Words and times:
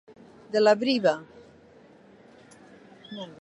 De 0.55 0.61
la 0.63 0.71
briva. 0.83 1.13